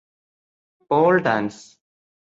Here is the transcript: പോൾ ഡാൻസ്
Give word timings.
പോൾ 0.91 1.21
ഡാൻസ് 1.21 1.61